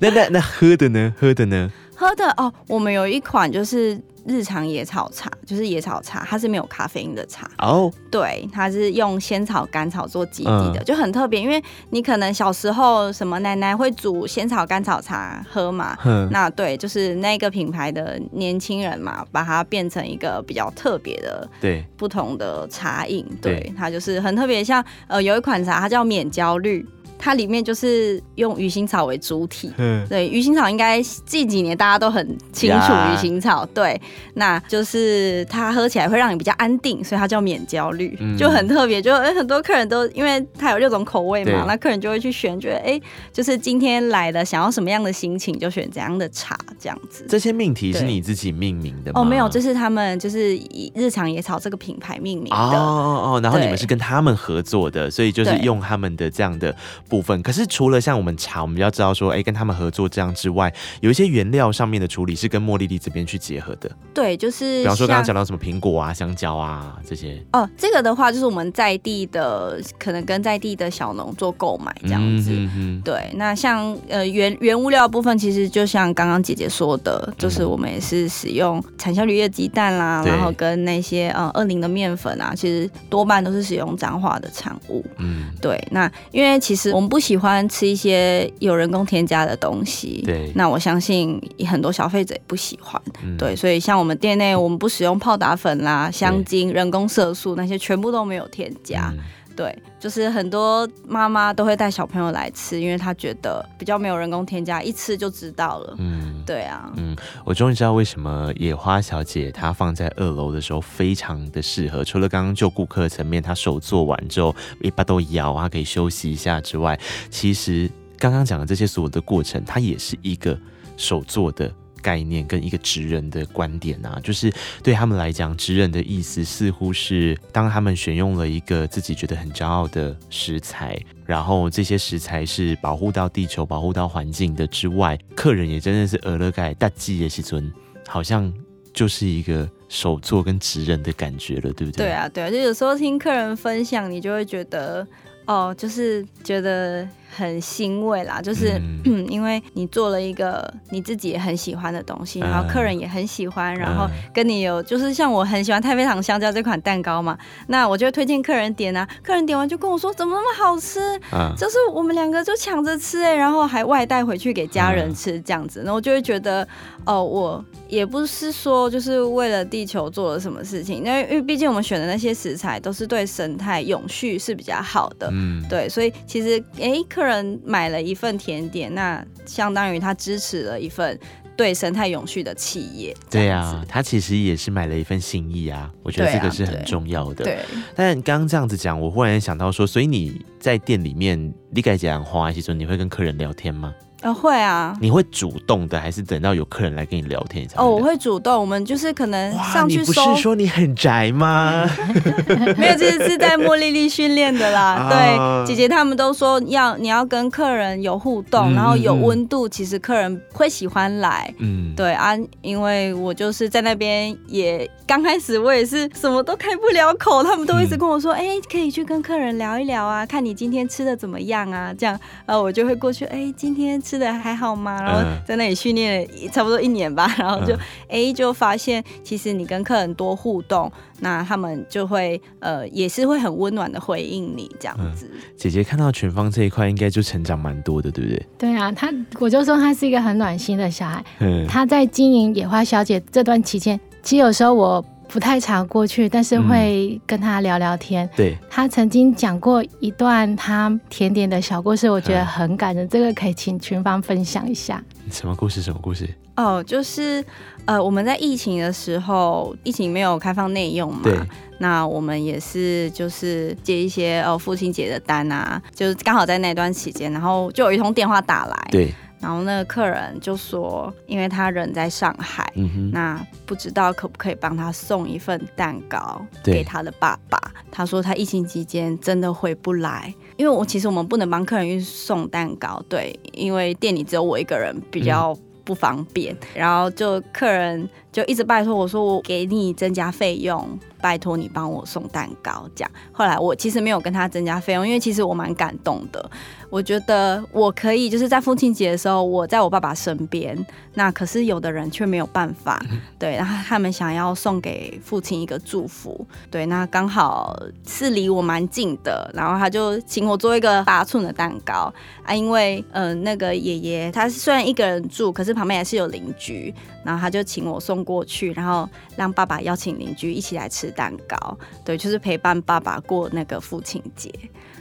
[0.00, 1.14] 那那那喝的呢？
[1.18, 1.70] 喝的呢？
[1.94, 4.00] 喝的哦，我们有一款就是。
[4.26, 7.82] 日常野草茶就是野草茶，它是没有咖啡因的茶哦。
[7.82, 7.94] Oh.
[8.10, 10.84] 对，它是用仙草、甘草做基底的，uh.
[10.84, 11.40] 就很特别。
[11.40, 15.96] 因为你可能小时候什么奶奶会煮仙草、甘草茶喝嘛.
[16.30, 23.24] 那对，就是那个品牌的年轻人嘛，把它变成一个比较特别的，对，不同的茶饮。
[23.40, 24.64] 对，对它就是很特别。
[24.64, 26.86] 像呃，有一款茶，它叫免焦绿。
[27.18, 34.00] 它里面就是用鱼腥草为主体，嗯，对，鱼腥草应该近几年大家都很清楚鱼腥草，对，
[34.34, 43.00] 那就是它喝起来会让你比较安定，所以它叫免焦虑，嗯、就很特别，就很多客人都因为它有六种口味嘛，那客人就会去选，觉得哎，
[43.32, 47.26] 就是今天来了想要什么样的心情就选怎样的茶这样子。
[47.28, 49.20] 这些命题是你自己命名的吗？
[49.20, 52.56] 哦，没有，这是他们就是以日常野草这个品牌命名的。
[52.56, 56.74] 哦哦哦，然后你们是跟他们合作的，所以就是用他们的这样的。
[57.08, 63.90] 部分，可是除了像我们茶，我们要知道说，哎、欸，跟他们合作这样之外，有一些原料上面的处理是跟茉莉莉这边去结合的。
[64.12, 67.42] 对，就是比方说刚刚讲到什么苹果啊、香蕉啊这些。
[67.52, 72.50] 哦，这个的话就是我们在地的，可能跟在地的小农做购买这样子。
[72.52, 85.04] 嗯、哼哼对，那像呃原原物料部分，其实就像刚刚姐姐说的，就是我们也是使用产销履业鸡蛋啦，对然后跟那些呃二零的面粉啊，其实多半都是使用彰化的产物。
[85.16, 86.97] 嗯，对，那因为其实。
[86.98, 90.50] 我们不喜欢吃一些有人工添加的东西，对。
[90.56, 93.54] 那我相信很多消费者也不喜欢，嗯、对。
[93.54, 99.12] 所以像我们店内，我们不使用泡打粉啦、香精、人工色素那些，全部都没有添加。
[99.16, 99.18] 嗯、
[99.54, 105.94] 对，就是很多妈妈都会带小朋友来吃，因为她觉得比较没有人工添加，一吃就知道了。
[106.00, 106.17] 嗯，
[106.48, 106.90] 对啊。
[106.96, 116.98] 嗯，我终于知道为什么野花小姐她放在二楼的时候非常的适合，除了刚刚就顾客层面，她手做完之后尾巴都摇，啊可以休息一下之外，
[117.30, 120.58] 其实刚刚讲的这些所有的过程，它也是一个
[120.96, 137.72] 手做的概念跟一个职人的观点啊，就是对他们来讲，职人的意思似乎是当他们选用了一个自己觉得很骄傲的食材，然后这些食材是保护到地球、保护到环境的之外，客人也真的是俄勒盖大吉耶西尊，
[138.06, 138.52] 好像
[138.92, 142.06] 就是一个手作跟职人的感觉了，对不对？
[142.06, 145.06] 对啊，对啊，就有时候听客人分享，你就会觉得。
[145.48, 148.80] 哦，就是觉得很欣慰啦，就是
[149.28, 157.38] 因为你做了一个你自己也很喜欢的东西，然后客人也很喜欢，然后跟你有就是像我很喜欢太妃糖香蕉这款蛋糕嘛，
[157.68, 161.00] 那我就推荐客人点啊，客人点完就跟我说怎么那么好吃，
[161.32, 166.66] 嗯，就是我们两个就抢着吃哎，然后还外带回去给家人吃这样子，那我就会觉得
[167.04, 175.28] 哦，我也不是说就是为了地球做了什么事情，因为因为毕竟我们选的那些食材都是对生态永续是比较好的。
[175.32, 181.18] 嗯，对，所以其实，哎，客人买了一份甜点，那相当于他支持了一份
[181.56, 183.12] 对生态永续的企业。
[183.28, 187.42] 对啊，他其实也是买了一份心意啊，我觉得这个是很重要的。
[187.42, 193.92] 对，对，但刚刚这样子讲，我忽然想到说，所以你在店里面，你该讲话，其实你会跟客人聊天吗？
[194.20, 194.96] 呃，会啊。
[195.00, 197.80] 你会主动的，还是等到有客人来跟你聊天才？
[197.80, 198.60] 哦，我会主动。
[198.60, 200.12] 我们就是可能上去收。
[200.12, 201.88] 你不是说你很宅吗？
[202.76, 205.06] 没有，这是是在茉莉莉训练的啦。
[205.10, 211.54] 对，姐姐他们都说要你要跟客人有互动，然后有温度，其实客人会喜欢来。
[211.58, 224.02] 嗯，对啊，因为我就是在那边也刚开始，我也是什么都开不了口，他们都一直跟我说，哎，可以去跟客人聊一聊啊，看你今天吃的怎么样啊，这样，然后我就会过去，哎，今天。
[224.08, 224.98] 吃的还好吗？
[225.02, 227.74] 然后在那里训练了差不多一年吧，然后就
[228.08, 230.90] 哎、嗯、就发现，其实你跟客人多互动，
[231.20, 235.28] 那他们就会呃也是会很温暖的回应你这样子。
[235.30, 238.46] 嗯、姐姐看到群芳这一块，应该就成长蛮多的，对不对？
[238.56, 241.22] 对啊，他我就说他是一个很暖心的小孩。
[241.40, 245.04] 嗯，他在经营野花小姐这段期间，其实有时候我。
[245.28, 248.26] 不太常过去，但是会跟他聊聊天。
[248.26, 253.06] 嗯、对，他曾经讲过一段他甜点的小故事，我觉得很感人。
[253.06, 255.02] 嗯、这个可以请群芳分享一下。
[255.30, 255.82] 什么故事？
[255.82, 256.28] 什么故事？
[256.56, 257.44] 哦，就是
[257.84, 261.38] 呃，我们在疫情的时候，疫情没有开放内用嘛，对
[261.78, 268.88] 那我们也是就是接一些呃父亲节的单啊，就是刚好在那段期间，然后就有一通电话打来。
[268.90, 269.12] 对。
[269.40, 277.58] 然后那个客人就说，因为他人在上海，嗯、那不知道可不可以帮他送一份蛋糕给他的爸爸。
[277.90, 286.52] 他说他疫情期间真的回不来，因为我其实我们不能帮客人运送蛋糕，对，因为店里只有我一个人，比较不方便。
[286.54, 290.98] 嗯、然后就客人就一直拜托我说，我给你增加费用。
[291.20, 293.10] 拜托你帮我送蛋糕，这样。
[293.32, 296.48] 后来我其实没有跟他增加费用，因为其实我蛮感动的。
[296.88, 300.78] 我觉得我可以就是在父亲节的时候，我在我爸爸身边。
[301.14, 303.04] 那可是有的人却没有办法，
[303.36, 303.56] 对。
[303.56, 306.86] 然后他们想要送给父亲一个祝福，对。
[306.86, 312.12] 那刚好是离我蛮近的，然后他就请我做一个八寸的蛋糕
[312.44, 324.52] 啊，因为嗯、呃，那个爷爷他虽然一个人住，可是旁边还是有邻居，然后他就请我送过去，然后让爸爸邀请邻居一起来吃蛋糕，对，就是陪伴爸爸过那个父亲节。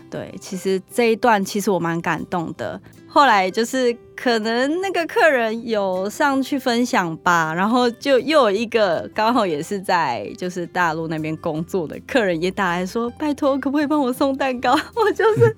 [0.10, 2.80] 对，其实这一段其实我蛮感动的。
[3.18, 14.72] 后来就是可能那个客人有上去分享吧，然后就又有一个刚好也是在就是大陆那边工作的客人也打来说，拜托可不可以帮我送蛋糕？
[14.94, 15.56] 我就是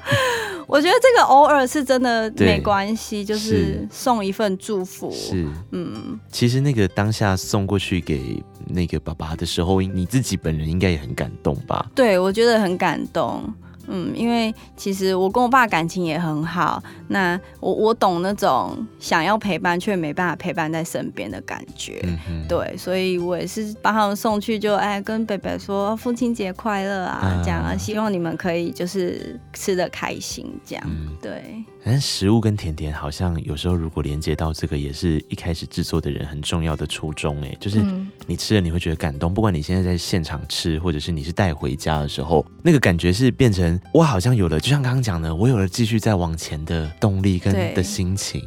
[0.66, 5.10] 我觉得这个偶尔是真的没关系，就是送一份祝福。
[5.10, 11.84] 是，嗯，其实那个当下送过去给那个爸爸的时候，你自己本人应该也很感动吧？
[11.94, 13.44] 对，我觉得很感动。
[13.88, 31.64] 嗯，因为其实我跟我爸感情也很好，那我我懂那种想要陪伴却没办法陪伴在身边的感觉，嗯、对，所以我也是把他们送去就，就哎跟北北说父亲节快乐啊，这样啊，希望你们可以就是吃的开心，这样，嗯、对。
[31.84, 37.84] 反正食物跟甜点好像有时候如果连接到这个，也是一开始制作的人很重要的初衷哎，就是
[38.26, 48.42] 你吃了你会觉得感动，不管你现在在现场吃，或者是你是带回家的时候，那个感觉是变成我好像有了，就像刚刚讲的，我有了继续再往前的动力跟的心情。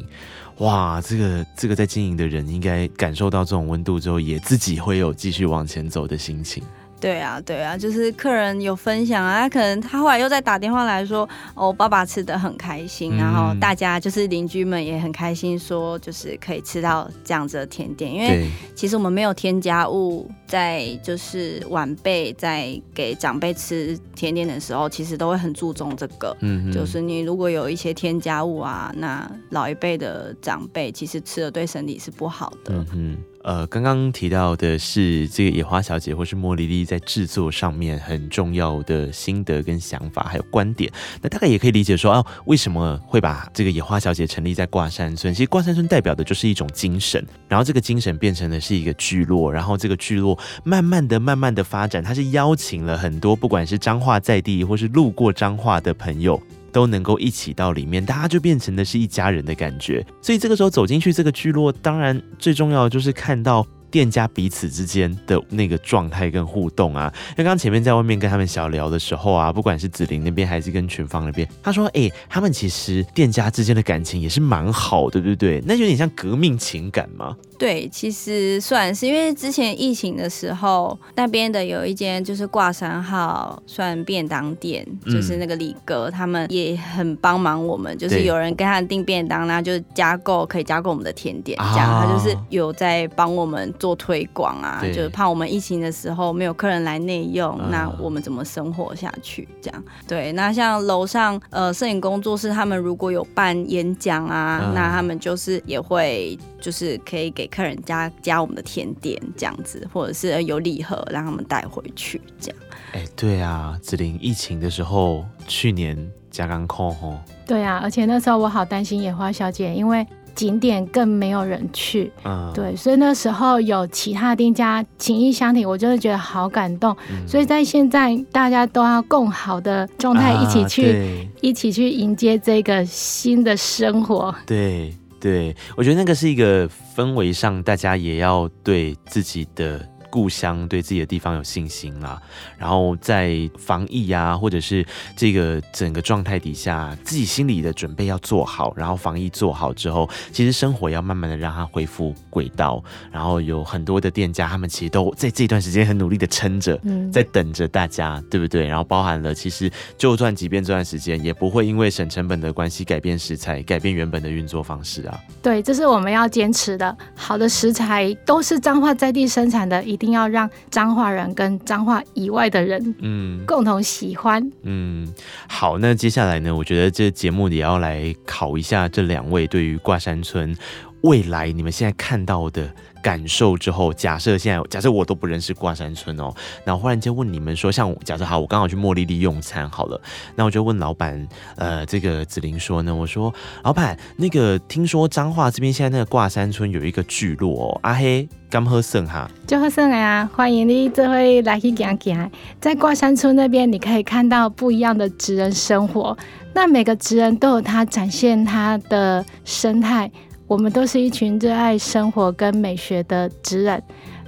[0.57, 6.63] 哇，这个这个在经营的人应该感受到这种温度之后，也自己会有继续往前走的心情。
[6.99, 40.91] 对啊，对啊，就是客人有分享啊，他可能他后来又再打电话来说，哦，爸爸吃的很开心，嗯、然后大家就是邻居们也很开心，说就是可以吃到这样子的甜点，因为其实我们没有添加物，在就是晚辈在给长辈吃甜点的时候，其实都会很注重这个，嗯，就是你如果有一些添加物啊，那老一辈的长辈其实吃了对身体是不好的，嗯呃，刚刚提到的是这个野花小姐或是茉莉莉在制作上面很重要的心得跟想法，还有观点。
[41.21, 45.33] 那大概也可以理解说，哦，为什么会把这个野花小姐成立在挂山村？
[45.33, 56.37] 其实挂山村代表的就是一种精神，然后这个精神变成的是一个聚落，然后这个聚落慢慢的、慢慢的发展，它是邀请了很多不管是彰化在地或是路过彰化的朋友。
[56.77, 60.05] 都能够一起到里面，大家就变成的是一家人的感觉。
[60.21, 67.11] 所以这个时候走进去这个聚落，当然最重要的就是看到店家彼此之间的那个状态跟互动啊。
[67.29, 75.59] 因为刚刚前面在外面跟他们小聊的时候啊，不管是子玲那边还是跟群芳那边，他说：“哎、他们其实店家之间的感情也是蛮好的，对不对？
[75.65, 99.47] 那有点像革命情感吗？”对，其实算是因为之前疫情的时候，那边的有一间就是挂三号算便当店，嗯、就是那个李哥他们也很帮忙我们，就是有人跟他订便当，然后就加购可以加购我们的甜点，这样、啊、他就是有在帮我们做推广啊，就是怕我们疫情的时候没有客人来内用，啊、那我们怎么生活下去？
[99.61, 99.83] 这样。
[100.07, 107.47] 对，那像楼上呃摄影工作室，他们如果有办演讲啊，啊那他们就是也会就是可以给。
[107.47, 112.59] 客人加加我们的甜点这样子，或者是有礼盒让他们带回去这样。
[112.91, 115.97] 哎、欸，对啊，子玲疫情的时候，去年
[116.29, 117.17] 加刚空吼。
[117.47, 122.11] 对啊，而且那时候我好担心野花小姐，因为景点更没有人去。
[122.25, 122.51] 嗯。
[122.53, 126.95] 对，所以那时候有其他店家情意相挺，我真的觉得好感动。
[127.09, 134.35] 嗯、所以在现在大家都要共好的状态，一起去、啊、一起去迎接这个新的生活。
[134.45, 134.93] 对。
[135.19, 139.87] 对，我觉得那个是一个氛围上，大家也要对自己的。
[140.17, 142.19] 故乡对自己的地方有信心啦，
[142.57, 144.83] 然后在防疫啊，或者是
[145.15, 152.83] 这个整个状态底下，自己心里的准备要做好，然后防疫做好之后，其实生活要慢慢的让它恢复轨道。
[153.11, 156.81] 然后有很多的店家，他们其实都在这段时间很努力的撑着，
[157.13, 158.65] 在等着大家，对不对？
[158.65, 165.19] 然后包含了其实就算即便这段时间，也不会因为省成本的关系改变食材，改变原本的运作方式啊。
[165.43, 166.97] 对，这是我们要坚持的。
[167.15, 174.41] 好的食材都是彰化在地生产的，一定要让彰化人跟彰化以外的人，嗯，共同喜欢。
[174.63, 175.13] 嗯，嗯，
[175.47, 176.55] 好，那接下来呢？
[176.55, 180.55] 我觉得这节目也要来考一下这两位对于挂山村
[181.01, 182.69] 未来你们现在看到的
[183.03, 186.33] 感受之后，假设现在假设我都不认识挂山村哦，
[186.65, 190.01] 那我忽然间问你们说，像假设好，我刚好去茉莉莉用餐好了，
[190.35, 191.25] 那我就问老板，
[191.55, 193.33] 呃，这个子琳说呢，我说
[193.63, 202.29] 老板，那个听说彰化这边现在那个挂山村有一个聚落哦，阿黑刚喝剩哈，就喝剩啊，欢迎你这回来去行行，
[202.59, 206.17] 在挂山村那边你可以看到不一样的职人生活，
[206.53, 210.11] 那每个职人都有他展现他的生态。
[210.47, 213.83] 我们都是一群热爱生活跟美学的职人，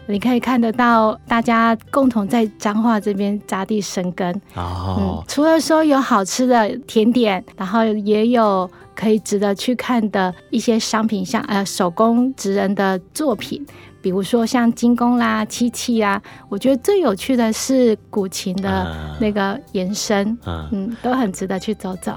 [0.05, 4.29] 你可以看得到大家共同在彰化这边扎地生根。
[4.55, 13.65] 哦、嗯，除了说有好吃的甜点，然后也有可以值得去看的一些商品，像呃手工职人的作品。
[14.01, 22.13] 比如说像金工啦、漆器啊，我觉得最有趣的是古琴的那个延伸，嗯，嗯，都很值得去走走。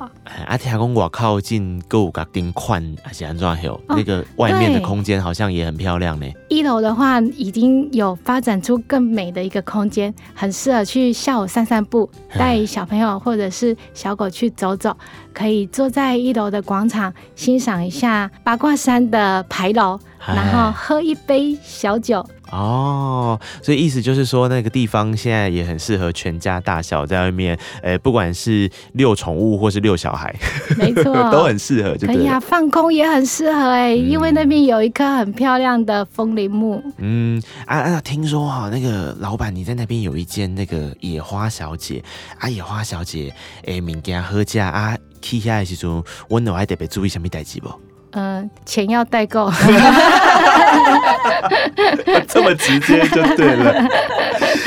[0.46, 6.26] 阿铁公我靠近购物格丁宽，而且安装还有那个外面的空间好像也很漂亮呢。
[6.48, 12.08] 一楼的话已经有发展出更美的一个空间，很适合去下午散散步，
[12.38, 14.96] 带小朋友或者是小狗去走走，
[15.34, 19.98] 可以坐在一楼的广场欣赏一下八卦山的牌楼。
[20.26, 30.34] 然后喝一杯小酒哦，所以意思就是说，那个地方现在也很适合全家大小在外面，呃，不管是遛宠物或是遛小孩，
[30.76, 31.96] 没错， 都很适合。
[32.06, 36.82] 可以啊，放空也很适合哎，嗯、因为那边有一棵很漂亮的枫林木。
[36.98, 42.02] 嗯啊啊，听说哈，那个老板你在那边有一间那个野花小姐
[42.38, 43.34] 啊，野花小姐
[43.66, 47.70] 哎，明天喝家啊，去遐的时候，我哪还特别注意什么代志不？
[48.12, 49.50] 嗯，钱要带够，
[52.28, 53.88] 这么直接就对了。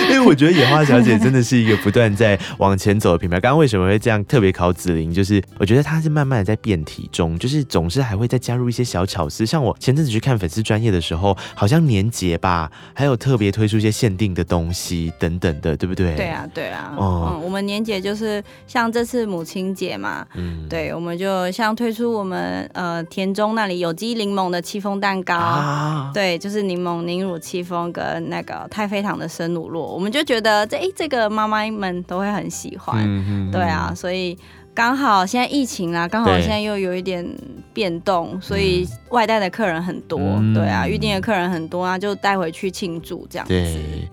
[0.10, 3.40] 因为我觉得野花小姐真的是一个不断在往前走的品牌。
[3.40, 5.14] 刚刚为什么会这样特别考子琳？
[5.14, 9.46] 就是我觉得她是慢慢的在变体中，就是总是还会再加入一些小巧思。
[9.46, 16.16] 像我前阵子去看粉丝专业的时候，好像年节吧，还有特别推出一些限定的东西等等的，对不对？
[16.16, 16.94] 对啊，对啊。
[16.98, 23.36] 哦、嗯，我们年节就是像这次母亲节嘛，嗯，对，我们就像推出我们呃田。
[23.36, 33.04] 中那里有机柠檬的戚风蛋糕，啊、对，就是柠檬凝乳戚风跟那个太妃糖的生乳酪，我们就觉得这哎、欸，这个妈妈们都会很喜欢，
[33.52, 34.38] 对啊，所以
[34.74, 37.26] 刚好现在疫情啦，刚好现在又有一点
[37.74, 43.54] 变动，所以外带的客人很多，嗯、对啊，预定的客人很多啊，就带回去庆祝这样子。
[43.54, 44.10] 对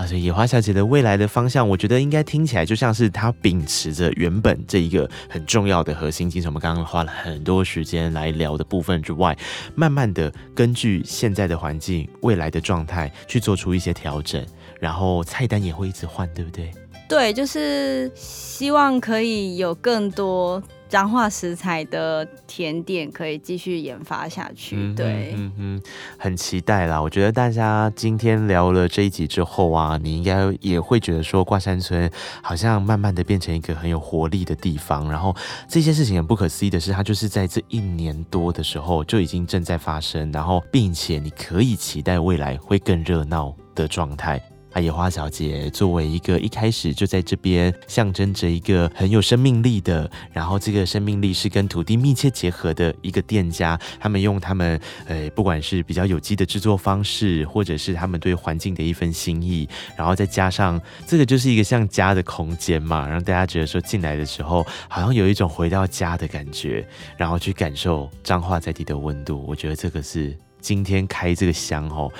[0.00, 6.50] 啊，所以野花小姐的未来的方向，我觉得应该听起来就像是她秉持着原本这一个很重要的核心精神。
[6.50, 9.36] 我们刚刚花了很多时间来聊的部分之外，
[9.74, 14.42] 慢慢的根据现在的环境、未来的状态去做出一些调整，
[14.80, 16.70] 然后菜单也会一直换，对不对？
[17.06, 24.74] 对，就是希望可以有更多彰化食材的甜点可以继续研发下去。
[24.76, 25.82] 嗯、对，嗯嗯，
[26.18, 27.00] 很期待啦。
[27.00, 32.10] 我觉得大家今天聊了这一集之后啊，你应该也会觉得说，挂山村
[32.42, 35.08] 好像慢慢的变成一个很有活力的地方。
[35.08, 35.34] 然后
[35.68, 44.42] 这些事情很不可思议的是，它就是在这一年多的时候就已经正在发生，然后并且你可以期待未来会更热闹的状态。
[44.78, 69.44] 野花小姐作为一个一开始就在这边象征着一个很有生命力的，然后这个生命力是跟土地密切结合的一个店家，他们用他们呃，不管是比较有机的制作方式，或者是他们对环境的一份心意，然后再加上这个就是一个像家的空间嘛，让大家觉得说进来的时候好像有一种回到家的感觉，然后去感受彰化在地的温度。
[69.48, 72.12] 我觉得这个是今天开这个箱哦。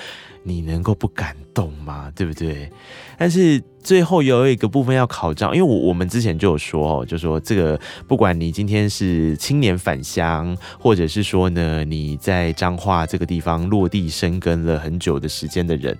[0.43, 2.11] 你能够不感动吗？
[2.15, 2.69] 对不对？
[3.17, 15.95] 但是最后有一个部分要考证，因为我我们之前就有说哦，就说这个不管你今天是青年返乡，或者是说呢你在彰化这个地方落地生根了很久的时间的人，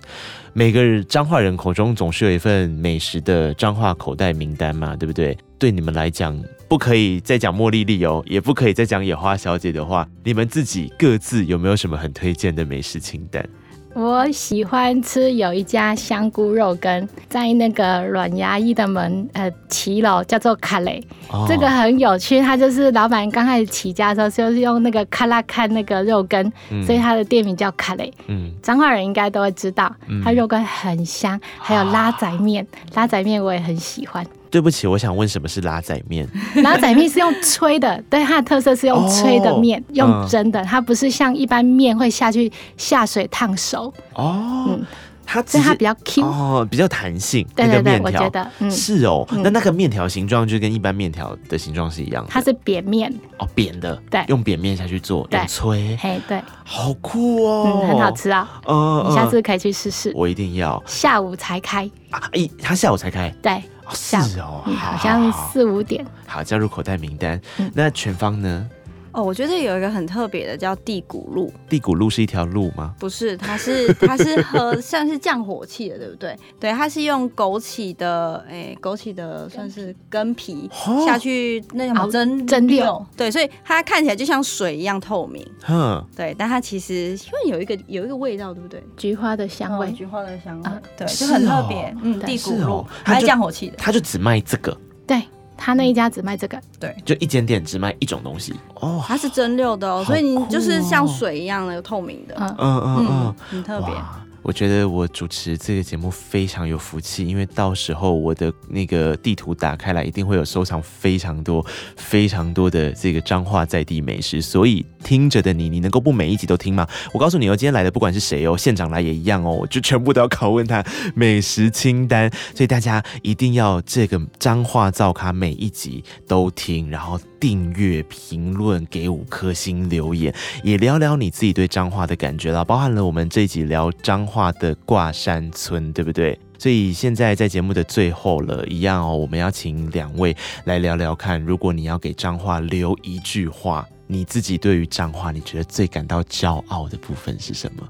[0.52, 5.36] 每个彰化人口中总是有一份美食的彰化口袋名单嘛，对不对？
[5.58, 6.36] 对你们来讲，
[6.68, 13.48] 不可以再讲茉莉莉哦，也不可以再讲野花小姐的话，你们自己各自有没有什么很推荐的美食清单？
[13.94, 21.02] 我喜欢吃有一家香菇肉羹，在那个软牙医的门呃骑楼，叫做卡雷。
[21.30, 28.10] 哦、这个很有趣，他就是老板刚开始起家的时候，就是用那个卡拉看那个肉羹，嗯、所以他的店名叫卡雷。
[28.28, 34.26] 嗯，彰化人应该都会知道，他肉羹很香，嗯、还有拉仔面，拉仔面我也很喜欢。
[34.52, 36.28] 对不起，我想问什么是拉仔面？
[36.62, 43.92] 拉仔面是用吹的， 对，它的特色是用吹的面，哦、用蒸的，嗯、它不是像一般面会下去下水烫熟。
[44.12, 44.84] 哦，嗯，
[45.24, 47.46] 它所以它比较 Q，哦，比较弹性。
[47.54, 49.26] 对对对，我觉得，嗯，是哦。
[49.42, 53.12] 那那个面条形状就跟一般面条的形状是一样的，它是扁面。
[53.38, 58.60] 哦，扁的，对，用扁面下去做，用吹，嘿，对，好酷哦，嗯，很好吃啊。
[58.66, 60.12] 嗯，你下次可以去试试。
[60.14, 60.82] 我一定要。
[60.86, 62.20] 下午才开啊？
[62.32, 63.28] 一，他下午才开？
[63.42, 63.62] 对。
[63.94, 66.02] 是哦，好像四五点。
[66.26, 67.38] 好，加入口袋名单。
[67.74, 68.66] 那全方呢？
[69.12, 71.52] 哦，我觉得有一个很特别的，叫地骨路。
[71.68, 72.94] 地骨路是一条路吗？
[72.98, 76.36] 不是，它是 它是喝像是降火气的，对不对？
[76.58, 80.68] 对，它是用枸杞的，哎、欸，枸杞的算是根皮
[81.04, 83.04] 下去那种蒸蒸馏。
[83.16, 85.46] 对，所以它看起来就像水一样透明。
[85.62, 88.82] 哼，对，但它其实因为有一个有一个味道，对不对？
[88.96, 91.94] 菊花的香味，菊花的香味，对，就很特别。
[92.02, 94.74] 嗯，地骨露，它是降火气的，它就只卖这个。
[95.06, 95.22] 对。
[95.56, 99.02] 他那一家只卖这个，对，就一间店只卖一种东西哦。
[99.06, 103.94] 它是蒸馏的哦，所以你就是像水一样的透明的，嗯嗯嗯嗯，很特别。
[104.42, 111.64] 我觉得我主持这个节目非常有福气，因为到时候我的那个地图打开来，一定会有收藏非常多、
[111.96, 114.42] 非常多的这个彰化在地美食。
[114.42, 116.86] 所以听着的你，你能够不每一集都听吗？
[117.12, 120.82] 我告诉你哦，今天来的不管是谁哦，县长来也一样哦，就全部都要拷问他
[121.14, 122.28] 美食清单。
[122.54, 130.34] 所以大家一定要这个彰化噪咖每一集都听，然后订阅、评论、给五颗星、留言，
[130.64, 134.22] 也聊聊你自己对彰化的感觉啦，包含了我们这一集聊彰。
[134.32, 136.38] 话的挂山村，对不对？
[136.58, 140.34] 所以现在在节目的最后了，一样哦，我们要请两位
[140.64, 147.82] 来聊聊看，如果你要给彰化留一句话，你自己对于彰化，你觉得最感到骄傲的部分是什么？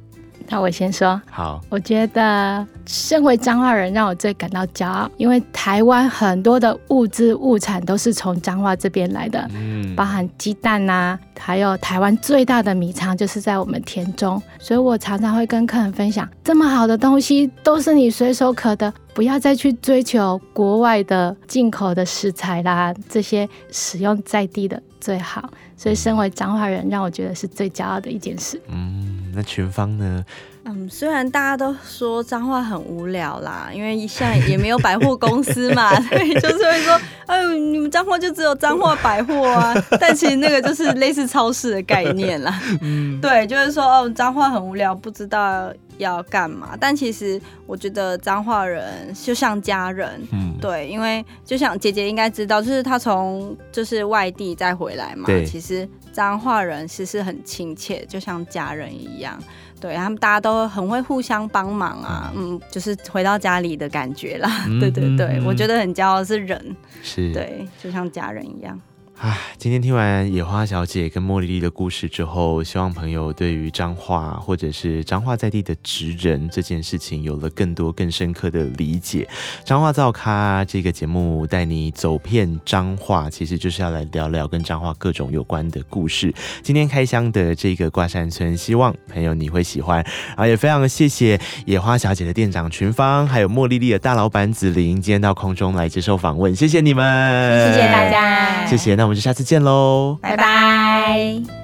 [0.49, 25.51] 那我先说，好，我觉得身为彰化人，让我最感到骄傲，因为台湾很多的物资物产都是从彰化这边来的，嗯，包含鸡蛋呐，还有台湾最大的米仓就是在我们田中，所以我常常会跟客人分享，这么好的东西都是你随手可得，不要再去追求国外的进口的食材啦，这些使用在地的最好。
[25.77, 28.61] 所以身为彰化人，让我觉得是最骄傲的一件事。
[28.69, 29.33] 嗯。
[29.35, 30.23] 那群芳呢？
[30.65, 39.75] 嗯，虽然大家都说彰化很无聊啦，因为现在也没有百货公司嘛， 所以就是会说，哎呦，你们彰化就只有彰化百货啊。
[39.99, 42.63] 但其实那个就是类似超市的概念啦。
[42.83, 45.73] 嗯，对，就是说哦，彰化很无聊，不知道
[46.03, 46.77] 要干嘛。
[46.79, 55.89] 但其实我觉得彰化人就像家人，嗯，对，因为就像姐姐应该知道，就是她从就是外地再回来嘛，对其实。
[56.13, 59.43] 彰化人其实很亲切，就像家人一样。
[59.81, 64.67] 对，他们大家都很会互相帮忙啊，嗯，就是回到家里的感觉啦。
[64.69, 68.79] 嗯、 对对对，嗯、我觉得很骄傲是人，是，对，就像家人一样。
[69.21, 79.29] 啊，今天听完野花小姐跟茉莉莉的故事之后，希望朋友对于彰化或者是彰化在地的职人这件事情有了更多更深刻的理解。
[79.65, 86.35] 彰话造咖这个节目带你走遍彰化，其实就是要来聊聊跟彰化各种有关的故事。
[86.61, 90.05] 今天开箱的这个挂山村，希望朋友你会喜欢。
[90.31, 98.97] 然后也非常谢谢野花小姐的店长群芳，还有茉莉莉的大老板子琳，今天到空中来接受访问，谢谢你们，谢谢大家，谢谢。
[98.97, 101.62] 那我们就下次见喽，拜拜。